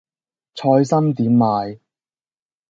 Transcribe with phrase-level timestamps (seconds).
[0.55, 1.79] 菜心點賣